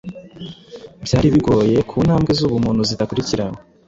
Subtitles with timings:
[1.05, 3.59] Byari bigoye, ku ntambwe zubumuntu zidakurikiranwa